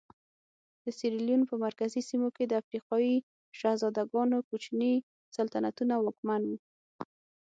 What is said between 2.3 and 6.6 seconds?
کې د افریقایي شهزادګانو کوچني سلطنتونه واکمن وو.